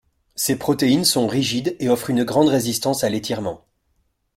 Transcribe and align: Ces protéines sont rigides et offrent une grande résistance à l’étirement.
Ces 0.33 0.55
protéines 0.57 1.05
sont 1.05 1.27
rigides 1.27 1.75
et 1.79 1.87
offrent 1.87 2.09
une 2.09 2.23
grande 2.23 2.49
résistance 2.49 3.03
à 3.03 3.09
l’étirement. 3.09 3.63